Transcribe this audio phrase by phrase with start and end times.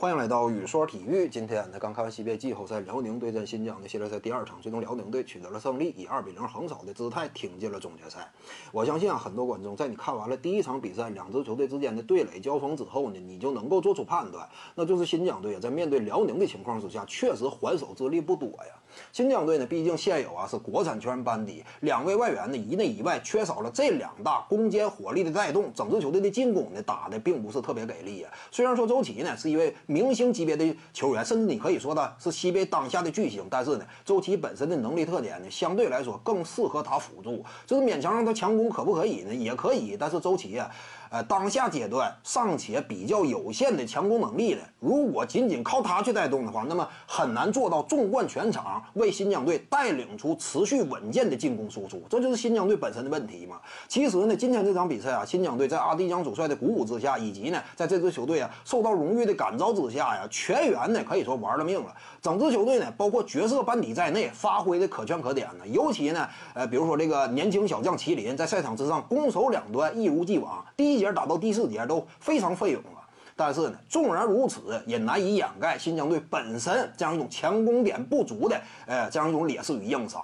[0.00, 1.28] 欢迎来到雨说体育。
[1.28, 8.32] 今天呢，刚看完西北季后赛，辽宁对阵新疆的系列赛第二场，最终辽宁队取得了胜利，以二比零横扫的姿态挺进了总决赛。
[8.72, 18.79] 我相信啊，很多观众在你看完了第一场比赛，两支球队之间的对垒交锋之后呢，你就能够做出判断，那就是新疆队，在面对辽宁的情况之下，确实还手之力不多呀。
[19.12, 28.32] 新疆队呢，毕竟现有啊是国产球员班底，两位外援呢一内一外，缺少了这两大攻坚火力的带动，整支球队的进攻呢打的并不是特别给力啊。
[28.50, 39.34] 虽然说周琦呢是一位明星级别的球员，甚至你可以说他是西北当下的巨星，但是呢，周琦本身的能力特点呢相对来说更适合他辅助，就是勉强让他强攻可不可以呢？
[39.34, 40.70] 也可以，但是周琦啊。
[41.10, 52.00] 呃，当下阶段尚且比较有限的强攻能力的，如果仅仅靠他去带动的话，那么很难做到纵贯全场，为新疆队带领出持续稳健的进攻输出。
[52.08, 53.60] 这就是新疆队本身的问题嘛。
[53.88, 61.92] 其实呢，今天这场比赛啊，新疆队在阿迪江主帅的鼓舞之下，以及呢，在这支球队啊受到荣誉的感召之下呀，全员呢可以说玩了命了。
[62.22, 65.66] 整支球队呢，包括角色班底在内，发挥的可圈可点呢。
[65.66, 73.02] 尤其呢，呃，比如说这个年轻小将麒麟，在赛场之上攻守两端一如既往，第一节打到第四节都非常费勇啊。
[73.34, 80.22] 但是呢，纵然如此，也难以掩盖新疆队本身这样一种强攻点不足的，呃，这样一种劣势与硬伤。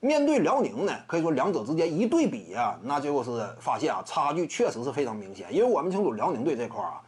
[0.00, 5.52] 面对辽宁呢，可以说两者之间一对比啊，那就是发现啊，差距确实是非常明显。
[5.52, 7.00] 因为我们清楚辽宁队这块啊，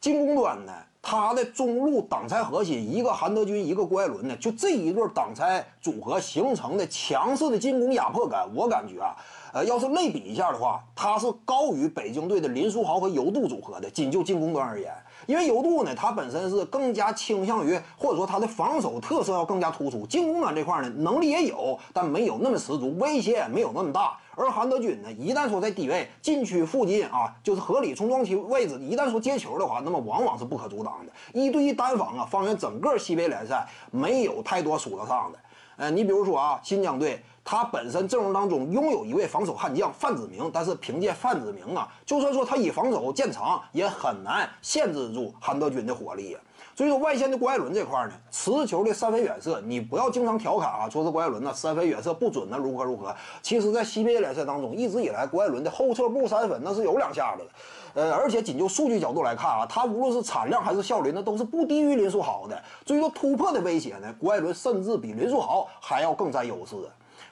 [0.00, 0.72] 进攻端呢。
[1.06, 9.14] 他的中路挡拆核心，一个韩德君，一个郭艾伦呢，就这一对挡拆组合形成的强势的进攻压迫感，我感觉啊，
[9.54, 13.88] 呃，要是类比一下的话，他是高于北京队的林书豪和尤杜组合的。
[13.88, 14.92] 仅就进攻端而言，
[15.26, 24.18] 因为尤杜呢，他本身是更加倾向于，或者说他的防守特色要更加突出，进攻端这块呢，能力也有，但没有那么十足，威胁也没有那么大。
[24.34, 31.12] 而韩德君呢，一旦说在低位禁区附近啊，就是合理冲撞区位置，一旦说接球的话，那么往往是不可阻挡的。
[31.32, 35.38] 一对一单防啊，方圆整个西北联赛没有太多数得上的。
[35.76, 46.38] 呃，你比如说啊，新疆队他本身阵容当中拥有一位防守悍将范子铭，但是凭借范子铭啊，就算说他以防守见长，也很难限制住韩德君的火力呀。
[46.76, 53.14] 所以说外线的郭艾伦这块呢，持球的三分远射，你不要经常调侃啊，说是郭艾伦呢三分远射不准呢，如何如何。
[53.42, 58.02] 其实，在西北联赛当中，一直以来郭艾伦的后撤步三分那是有两下子的。
[58.02, 62.60] 呃，而且仅就数据角度来看啊，他无论是产量还是效率，那都是不低于林书豪的。
[62.84, 66.74] 所以说突破的威胁呢，郭艾伦甚至比林书豪还要更占优势。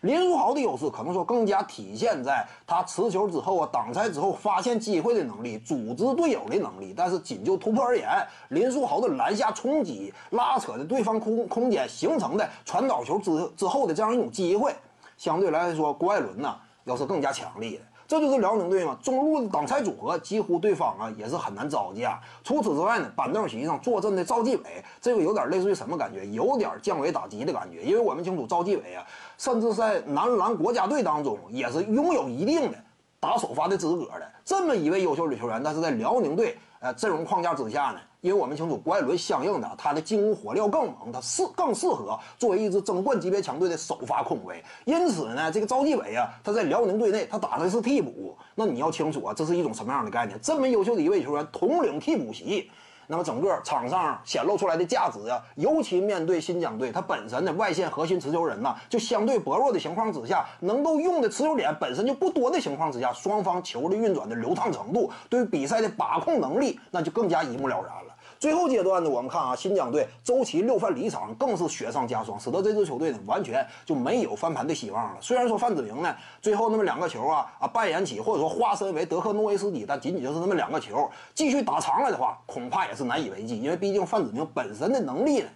[0.03, 6.93] 林书豪的优势可能说更加体现在他持球之后啊，挡拆之后发现机会的能力，组织队友的能力。
[6.97, 8.09] 但是仅就突破而言，
[8.49, 14.75] 林书豪的篮下冲击、拉扯的对方空空间形成的传导球之之后的这样一种机会，
[15.17, 17.83] 相对来说，郭艾伦呢要是更加强力的。
[18.13, 22.21] 这就是辽宁队嘛，中路的挡拆组合几乎对方啊也是很难招架。
[22.45, 26.27] 除此之外呢，板凳席上坐镇的赵继伟，这个有点类似于什么感觉？
[26.27, 27.83] 有点降维打击的感觉。
[27.83, 29.03] 因为我们清楚赵继伟啊，
[29.39, 32.77] 甚至在男篮国家队当中也是拥有一定的
[33.23, 34.29] 打首发的资格的。
[34.45, 38.01] 这么一位优秀的球员，但是在辽宁队呃阵容框架之下呢？
[38.21, 44.61] 因为我们清楚，郭艾伦相应的他的进攻火力更猛，他适更适合作为一支争冠级别强队的首发控卫。
[44.85, 48.37] 因此呢，这个赵继伟啊，他在辽宁队内他打的是替补。
[48.57, 50.37] 那你要清楚啊，这是一种什么样的概念？
[50.43, 52.71] 这么优秀的一位球员统领替补席，
[53.13, 68.12] 那么整个场上显露出来的价值啊，尤其面对新疆队，他本身的外线核心持球人呐，就相对薄弱的情况之下，能够用的持球点本身就不多的情况之下，双方球的运转的流畅程度，对于比赛的把控能力，那就更加一目了然了。
[68.43, 75.17] 最后阶段呢，我们看啊，新疆队周琦六犯离场，更是雪上加霜，使得这支球队呢完全就没有翻盘的希望了。
[75.21, 83.63] 虽然说范子铭呢最后那么两个球啊啊扮演起或者说化身为德克诺维斯基，但仅仅就是那么两个球，继续打长了的话，恐怕也是难以为继。
[83.63, 85.49] 因为毕竟范子铭本身的能力呢，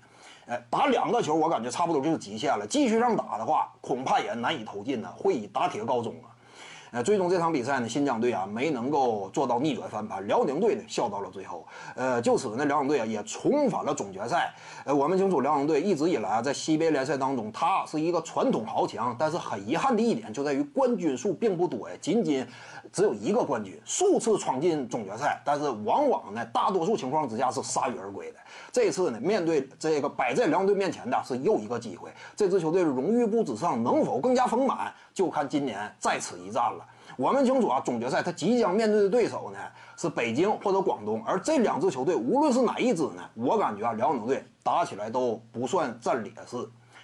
[0.46, 2.64] 哎，打两个球我感觉差不多就是极限了。
[2.64, 6.30] 继续让打的话，恐怕也难以投进呢，会以打铁告终啊。
[6.96, 11.66] 呃，最终这场比赛呢，新疆队啊没能够做到逆转翻盘，辽宁队呢笑到了最后。
[11.94, 14.54] 呃，就此呢，辽宁队啊也重返了总决赛。
[14.82, 22.46] 呃，我们清楚，辽宁队一直以来啊在西北联赛当中，它是一个传统豪强，但是很遗憾的一点就在于冠军数并不多呀，仅仅
[22.90, 28.38] 只有一个冠军，数次闯进总决赛，但是往往呢大多数情况之下是铩羽而归的。
[28.72, 36.85] 这次呢，面对这个摆在辽宁队面前的是又一个机会，这支球队的荣誉簿之上能否更加丰满，就看今年在此一战了。
[37.16, 39.58] 我们清楚啊，总决赛他即将面对的对手呢
[39.96, 46.56] 是北京或者广东，而这两支球队无论是哪一支呢，我感觉啊，辽宁队打起来都不算占劣势，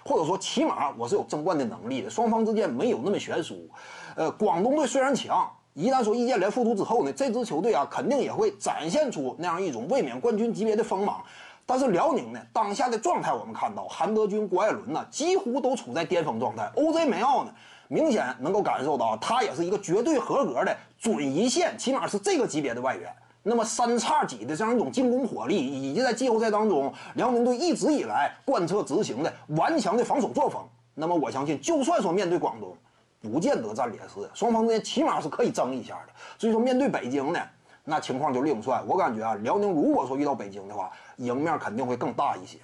[0.05, 3.69] 或者说起码我是有争冠的能力的，双方之间没有那么悬殊。
[4.15, 11.23] 呃，广东队虽然强，一旦说易建联复出之后呢，这支球队啊肯定也会展现出那样一种卫冕冠军级别的锋芒。
[11.65, 16.71] 但是辽宁呢，当下的状态我们看到，韩德君、郭艾伦呢，几乎都处在巅峰状态。
[16.77, 17.55] OJ 梅奥呢，
[17.93, 23.15] 明显能够感受到，他也是一个绝对合格的准一线，起码是这个级别的外援。
[23.43, 30.63] 那么三叉戟的这样一种进攻火力，以及在季后赛当中辽宁队一直以来贯彻执行的顽强的防守作风，
[30.95, 32.75] 那么我相信，就算说面对广东，
[33.21, 36.13] 不见得占劣势，双方之间起码是可以争一下的。
[36.39, 37.41] 所以说面对北京呢，
[37.85, 38.83] 那情况就另算。
[38.87, 42.57] 我感觉啊，辽宁如果说遇到北京的话，赢面肯定会更大一些。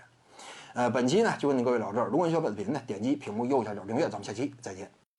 [0.73, 2.07] 呃，本期呢就跟各位聊这儿。
[2.07, 4.89] 如果你喜欢本视频呢，点击屏幕右下角订阅，咱们下期再见。